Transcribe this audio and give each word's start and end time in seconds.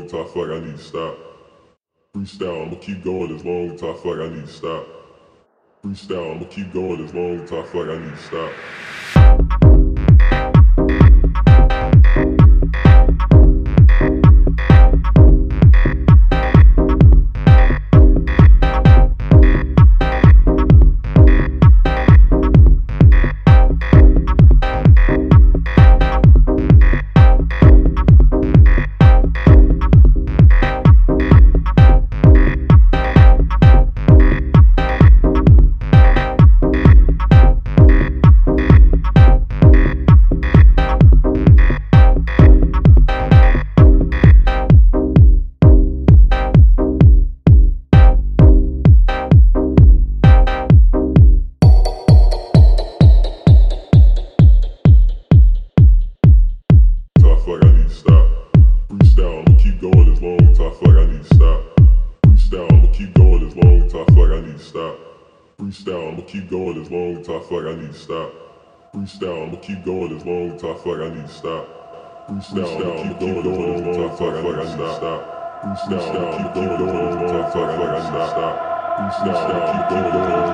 long 0.00 0.06
as 0.06 0.14
I 0.14 0.32
feel 0.32 0.48
like 0.48 0.62
I 0.62 0.66
need 0.66 0.76
to 0.76 0.82
stop. 0.82 1.18
Freestyle, 2.14 2.66
I'ma 2.66 2.76
keep 2.80 3.04
going 3.04 3.34
as 3.34 3.44
long 3.44 3.70
as 3.70 3.82
I 3.82 3.92
feel 3.94 4.16
like 4.16 4.30
I 4.30 4.34
need 4.34 4.46
to 4.46 4.52
stop. 4.52 4.86
Freestyle, 5.84 6.36
I'ma 6.36 6.44
keep 6.46 6.72
going 6.72 7.04
as 7.04 7.14
long 7.14 7.40
as 7.40 7.52
I 7.52 7.62
feel 7.62 7.86
like 7.86 7.98
I 7.98 8.02
need 8.02 8.10
to 8.10 8.22
stop. 8.22 8.52
Keep 66.30 66.48
going 66.48 66.80
as 66.80 66.88
long 66.90 67.16
as 67.18 67.28
I 67.28 67.40
feel 67.40 67.62
like 67.62 67.74
I 67.74 67.80
need 67.80 67.92
to 67.92 67.98
stop. 67.98 68.30
Freestyle, 68.94 69.48
I'ma 69.48 69.56
keep 69.58 69.84
going 69.84 70.16
as 70.16 70.24
long 70.24 70.52
as 70.52 70.62
I 70.62 70.74
feel 70.78 70.96
like 70.96 71.10
I 71.10 71.14
need 71.14 71.26
to 71.26 71.32
stop. 71.32 71.66
Freestyle, 72.28 72.70
I'ma 72.78 73.02
keep 73.02 73.18
going 73.18 73.38
as 73.38 73.44
long 73.46 73.88
as 73.90 73.96
I 73.98 74.16
feel 74.16 74.30
like 74.30 74.38
I 74.38 74.46
need 74.46 74.78
to 74.78 74.94
stop. 74.94 75.20
Freestyle, 75.60 76.14
I'ma 76.14 76.30
keep 76.38 76.54
going 76.54 76.70
as 76.70 76.80
long 76.80 76.90
as 76.90 77.34
I 77.34 77.50
feel 77.50 77.62
like 77.66 77.78
I 77.80 77.98
need 77.98 78.14
to 78.14 78.26
stop. 78.30 78.54
Freestyle, 78.96 79.42
I'ma 79.50 79.60
keep 79.72 79.84
going 79.90 80.06
as 80.06 80.14
long 80.14 80.30
as 80.30 80.38
I 80.38 80.46
feel 80.46 80.49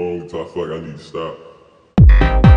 I 0.00 0.44
feel 0.44 0.68
like 0.68 0.80
I 0.80 0.86
need 0.86 0.96
to 0.96 1.02
stop. 1.02 2.47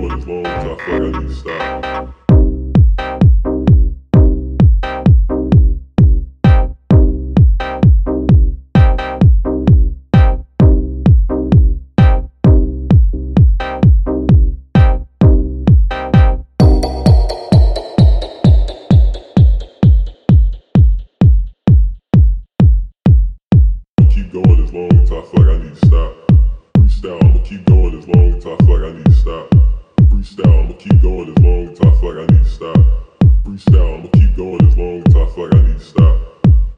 Long 0.00 0.12
as 0.12 0.26
I 0.88 0.98
need 1.10 1.30
stop. 1.30 2.19
Freestyle, 33.60 33.98
I'ma 33.98 34.08
keep 34.14 34.36
going 34.36 34.66
as 34.66 34.76
long 34.76 35.02
as 35.06 35.14
I 35.14 35.26
feel 35.34 35.44
like 35.44 35.54
I 35.54 35.62
need 35.66 35.78
to 35.78 35.84
stop. 35.84 36.16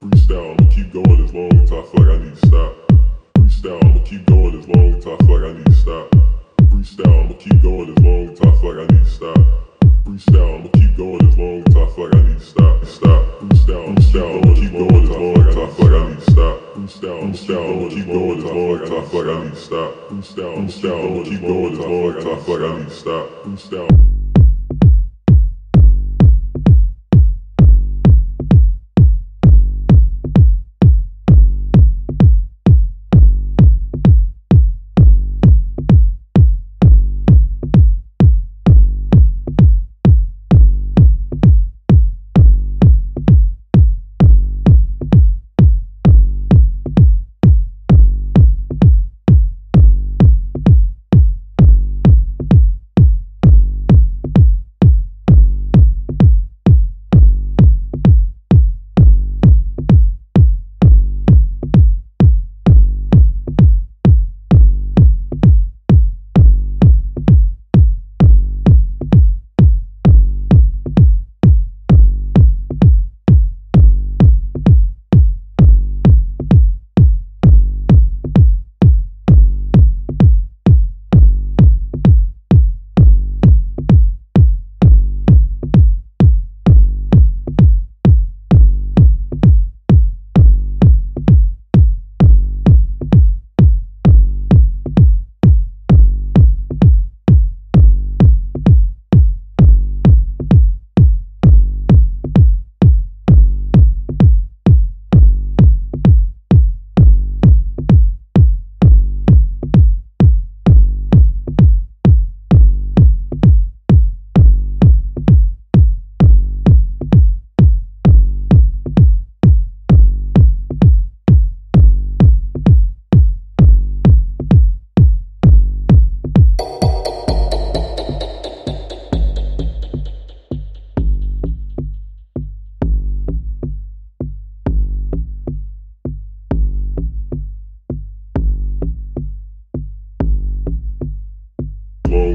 Freestyle, 0.02 0.50
I'ma 0.50 0.68
keep 0.70 0.92
going 0.92 1.20
as 1.22 1.32
long 1.32 1.52
as 1.62 1.70
I 1.70 1.82
feel 1.82 2.06
like 2.06 2.20
I 2.20 2.24
need 2.24 2.34
to 2.34 2.46
stop. 2.46 2.74
Freestyle, 3.38 3.84
I'ma 3.84 4.02
keep 4.04 4.26
going 4.26 4.58
as 4.58 4.66
long 4.66 4.94
as 4.96 5.06
I 5.06 5.16
feel 5.16 5.38
like 5.38 5.44
I 5.44 5.52
need 5.52 5.66
to 5.66 5.74
stop. 5.74 6.10
Freestyle, 6.72 7.24
I'ma 7.24 7.34
keep 7.38 7.62
going 7.62 7.90
as 7.90 8.02
long 8.02 8.30
as 8.32 8.40
I 8.40 8.60
feel 8.60 8.74
like 8.74 8.90
I 8.90 8.94
need 8.94 9.04
to 9.04 9.10
stop. 9.10 9.38
Freestyle, 10.04 10.58
I'ma 10.58 10.68
keep 10.72 10.96
going 10.96 11.28
as 11.28 11.38
long 11.38 11.62
as 11.62 11.76
I 11.76 11.86
feel 11.94 12.04
like 12.04 12.14
I 12.14 12.22
need 12.22 12.38
to 12.38 12.44
stop. 12.44 12.84
Stop. 12.84 13.22
Freestyle, 13.38 14.42
I'ma 14.42 14.54
keep 14.54 14.72
going 14.72 15.02
as 15.02 15.10
long 15.10 15.46
as 15.46 15.56
I 15.56 15.66
feel 15.70 15.86
like 15.86 16.02
I 16.02 16.08
need 16.08 16.18
to 16.18 16.30
stop. 16.32 16.60
Freestyle, 16.74 17.22
I'ma 17.22 17.88
keep 17.90 18.06
going 18.06 18.38
as 18.38 18.44
long 18.44 18.82
as 18.82 18.90
I 18.90 19.04
feel 19.06 19.24
like 19.24 19.36
I 19.36 19.44
need 19.44 19.54
to 19.54 19.60
stop. 19.60 19.94
Freestyle, 20.10 20.58
I'ma 21.06 21.22
keep 21.22 21.40
going 21.42 21.72
as 21.72 21.78
long 21.78 22.16
as 22.16 22.26
I 22.26 22.36
feel 22.42 22.58
like 22.58 22.72
I 22.72 22.78
need 22.78 22.88
to 22.88 22.94
stop. 22.94 23.28
Freestyle. 23.44 24.21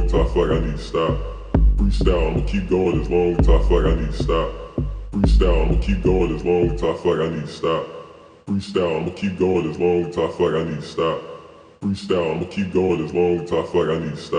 As 0.08 0.14
I 0.14 0.34
feel 0.34 0.48
like 0.48 0.62
I 0.62 0.66
need 0.66 0.78
to 0.78 0.84
stop. 0.84 1.18
Freestyle, 1.76 2.32
I'ma 2.32 2.46
keep 2.48 2.70
going 2.70 3.02
as 3.02 3.10
long 3.10 3.40
as 3.40 3.50
I 3.50 3.68
feel 3.68 3.84
like 3.84 3.98
I 3.98 4.02
need 4.02 4.12
to 4.12 4.24
stop. 4.24 4.52
Freestyle, 5.12 5.66
I'ma 5.66 5.82
keep 5.82 6.04
going 6.04 6.36
as 6.36 6.44
long 6.46 6.70
as 6.72 6.84
I 6.84 6.96
feel 6.96 7.18
like 7.18 7.32
I 7.32 7.36
need 7.36 7.46
to 7.46 7.52
stop. 7.52 7.86
Freestyle, 8.48 9.02
I'ma 9.02 9.12
keep 9.16 9.38
going 9.38 9.70
as 9.70 9.78
long 9.78 10.06
as 10.06 10.18
I 10.18 10.28
feel 10.32 10.52
like 10.52 10.66
I 10.66 10.70
need 10.70 10.82
to 10.82 10.88
stop. 10.88 11.22
Freestyle, 11.82 12.36
I'ma 12.36 12.46
keep 12.50 12.74
going 12.74 13.04
as 13.04 13.14
long 13.14 13.40
as 13.42 13.52
I 13.52 13.64
feel 13.66 13.86
like 13.86 14.02
I 14.02 14.06
need 14.06 14.16
to 14.16 14.18
stop. 14.18 14.36